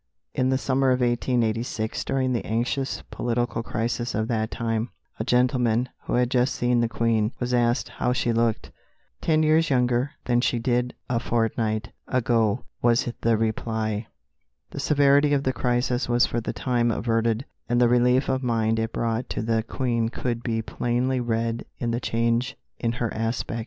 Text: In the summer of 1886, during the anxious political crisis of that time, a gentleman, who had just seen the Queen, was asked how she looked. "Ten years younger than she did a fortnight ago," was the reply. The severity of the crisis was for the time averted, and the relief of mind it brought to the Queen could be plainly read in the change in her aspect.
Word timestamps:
In 0.33 0.49
the 0.49 0.57
summer 0.57 0.89
of 0.89 1.01
1886, 1.01 2.03
during 2.05 2.33
the 2.33 2.43
anxious 2.43 3.03
political 3.11 3.61
crisis 3.61 4.15
of 4.15 4.27
that 4.29 4.49
time, 4.49 4.89
a 5.19 5.23
gentleman, 5.23 5.89
who 6.05 6.15
had 6.15 6.31
just 6.31 6.55
seen 6.55 6.79
the 6.81 6.89
Queen, 6.89 7.33
was 7.39 7.53
asked 7.53 7.89
how 7.89 8.11
she 8.11 8.33
looked. 8.33 8.71
"Ten 9.21 9.43
years 9.43 9.69
younger 9.69 10.13
than 10.25 10.41
she 10.41 10.57
did 10.57 10.95
a 11.07 11.19
fortnight 11.19 11.91
ago," 12.07 12.65
was 12.81 13.07
the 13.21 13.37
reply. 13.37 14.07
The 14.71 14.79
severity 14.79 15.33
of 15.35 15.43
the 15.43 15.53
crisis 15.53 16.09
was 16.09 16.25
for 16.25 16.41
the 16.41 16.51
time 16.51 16.89
averted, 16.89 17.45
and 17.69 17.79
the 17.79 17.87
relief 17.87 18.27
of 18.27 18.41
mind 18.41 18.79
it 18.79 18.91
brought 18.93 19.29
to 19.29 19.43
the 19.43 19.61
Queen 19.61 20.09
could 20.09 20.41
be 20.41 20.63
plainly 20.63 21.19
read 21.19 21.63
in 21.77 21.91
the 21.91 21.99
change 21.99 22.57
in 22.79 22.93
her 22.93 23.13
aspect. 23.13 23.59